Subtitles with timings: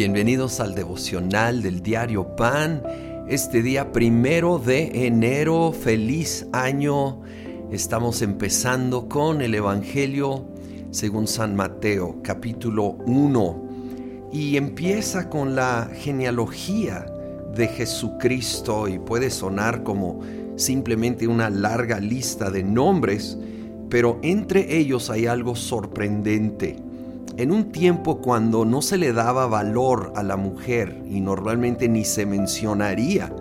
[0.00, 2.82] Bienvenidos al devocional del diario Pan.
[3.28, 7.20] Este día primero de enero, feliz año.
[7.70, 10.46] Estamos empezando con el Evangelio
[10.90, 13.68] según San Mateo, capítulo 1.
[14.32, 17.04] Y empieza con la genealogía
[17.54, 20.20] de Jesucristo y puede sonar como
[20.56, 23.36] simplemente una larga lista de nombres,
[23.90, 26.89] pero entre ellos hay algo sorprendente
[27.40, 32.04] en un tiempo cuando no se le daba valor a la mujer y normalmente ni
[32.04, 33.34] se mencionaría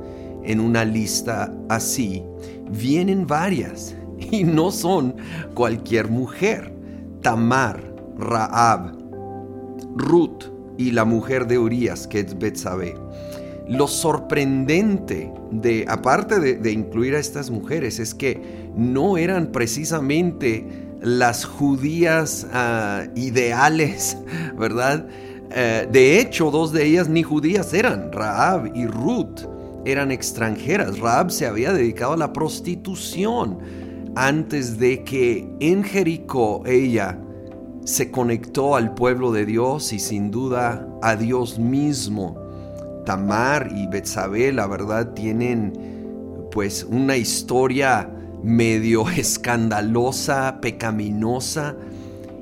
[0.46, 2.24] en una lista así,
[2.72, 3.98] vienen varias
[4.32, 5.16] y no son
[5.54, 6.74] cualquier mujer.
[7.22, 8.96] Tamar, Raab,
[9.98, 10.46] Ruth
[10.78, 12.96] y la mujer de Urias, que es Betsabé.
[13.68, 20.89] Lo sorprendente de, aparte de, de incluir a estas mujeres, es que no eran precisamente
[21.02, 24.18] las judías ah, ideales,
[24.58, 25.08] ¿verdad?
[25.52, 29.42] Eh, de hecho, dos de ellas ni judías eran, Raab y Ruth
[29.86, 31.00] eran extranjeras.
[31.00, 33.60] Raab se había dedicado a la prostitución
[34.16, 37.18] antes de que en Jericó ella
[37.86, 42.38] se conectó al pueblo de Dios y sin duda a Dios mismo.
[43.06, 45.74] Tamar y Betsabé, la verdad, tienen
[46.52, 48.10] pues una historia
[48.44, 51.76] medio escandalosa, pecaminosa,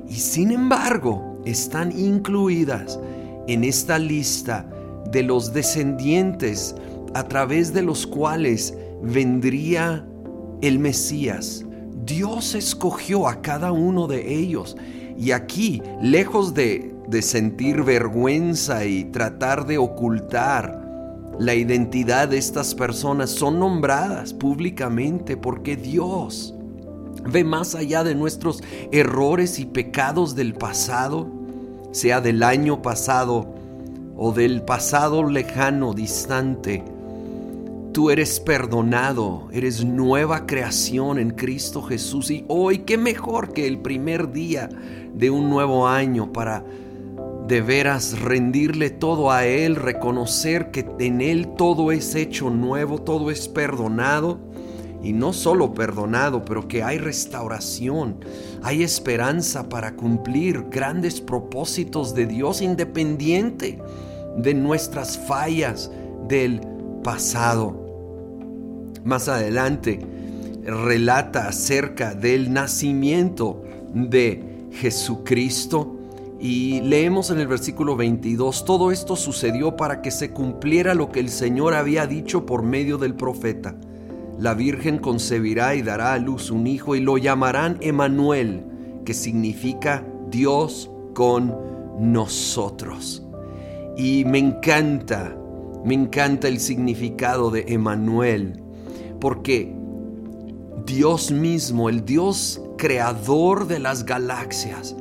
[0.08, 2.98] y sin embargo están incluidas
[3.46, 4.68] en esta lista
[5.10, 6.74] de los descendientes
[7.14, 10.06] a través de los cuales vendría
[10.60, 11.64] el Mesías.
[12.04, 14.76] Dios escogió a cada uno de ellos
[15.16, 20.87] y aquí, lejos de, de sentir vergüenza y tratar de ocultar
[21.38, 26.54] la identidad de estas personas son nombradas públicamente porque Dios
[27.24, 31.28] ve más allá de nuestros errores y pecados del pasado,
[31.92, 33.54] sea del año pasado
[34.16, 36.82] o del pasado lejano, distante.
[37.92, 43.78] Tú eres perdonado, eres nueva creación en Cristo Jesús y hoy qué mejor que el
[43.78, 44.68] primer día
[45.14, 46.64] de un nuevo año para
[47.48, 53.30] de veras rendirle todo a Él, reconocer que en Él todo es hecho nuevo, todo
[53.30, 54.38] es perdonado.
[55.02, 58.16] Y no solo perdonado, pero que hay restauración,
[58.62, 63.78] hay esperanza para cumplir grandes propósitos de Dios independiente
[64.36, 65.90] de nuestras fallas
[66.26, 66.60] del
[67.04, 67.80] pasado.
[69.04, 70.00] Más adelante
[70.64, 73.62] relata acerca del nacimiento
[73.94, 75.97] de Jesucristo
[76.40, 81.18] y leemos en el versículo 22, todo esto sucedió para que se cumpliera lo que
[81.18, 83.74] el Señor había dicho por medio del profeta.
[84.38, 88.64] La Virgen concebirá y dará a luz un hijo y lo llamarán Emanuel,
[89.04, 91.56] que significa Dios con
[91.98, 93.26] nosotros.
[93.96, 95.36] Y me encanta,
[95.84, 98.62] me encanta el significado de Emanuel,
[99.20, 99.74] porque
[100.86, 104.94] Dios mismo, el Dios creador de las galaxias,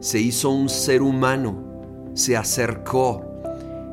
[0.00, 3.24] se hizo un ser humano, se acercó.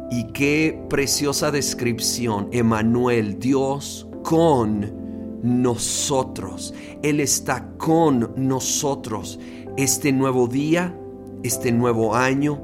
[0.10, 6.74] Y qué preciosa descripción, Emanuel, Dios con nosotros.
[7.04, 9.40] Él está con nosotros
[9.76, 10.98] este nuevo día,
[11.44, 12.64] este nuevo año,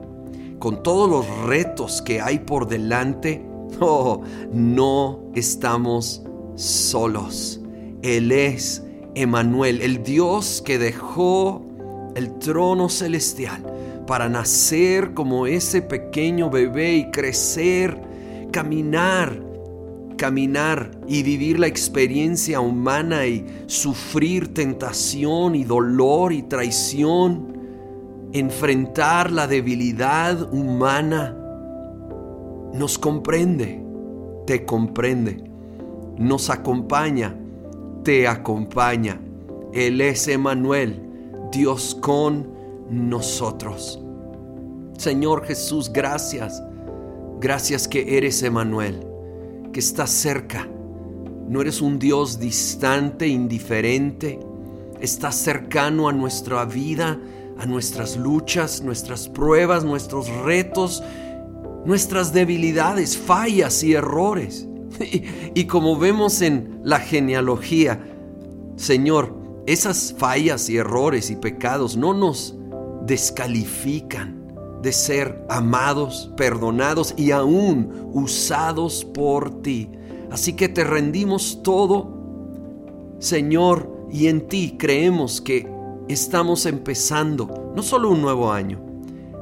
[0.59, 3.45] con todos los retos que hay por delante.
[3.79, 4.21] Oh,
[4.53, 6.23] no estamos
[6.53, 7.59] solos.
[8.03, 8.83] Él es
[9.15, 11.65] Emanuel, el Dios que dejó
[12.15, 13.63] el trono celestial
[14.05, 17.99] para nacer como ese pequeño bebé y crecer,
[18.51, 19.41] caminar,
[20.17, 27.57] caminar y vivir la experiencia humana y sufrir tentación y dolor y traición,
[28.33, 31.37] enfrentar la debilidad humana,
[32.73, 33.81] nos comprende,
[34.45, 35.43] te comprende,
[36.17, 37.35] nos acompaña,
[38.03, 39.19] te acompaña.
[39.71, 41.12] Él es Emanuel
[41.53, 42.49] Dios con
[42.89, 44.01] nosotros.
[44.97, 46.61] Señor Jesús, gracias.
[47.39, 49.05] Gracias que eres Emanuel,
[49.71, 50.67] que estás cerca.
[51.47, 54.39] No eres un Dios distante, indiferente.
[54.99, 57.19] Estás cercano a nuestra vida,
[57.59, 61.03] a nuestras luchas, nuestras pruebas, nuestros retos,
[61.85, 64.67] nuestras debilidades, fallas y errores.
[64.99, 65.23] Y,
[65.55, 67.99] y como vemos en la genealogía,
[68.75, 72.55] Señor, esas fallas y errores y pecados no nos
[73.05, 74.43] descalifican
[74.81, 79.89] de ser amados, perdonados y aún usados por ti.
[80.29, 82.09] Así que te rendimos todo,
[83.19, 85.71] Señor, y en ti creemos que
[86.09, 88.81] estamos empezando no solo un nuevo año,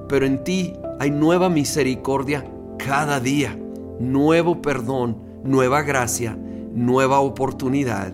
[0.07, 2.45] pero en ti hay nueva misericordia
[2.77, 3.57] cada día,
[3.99, 6.37] nuevo perdón, nueva gracia,
[6.73, 8.13] nueva oportunidad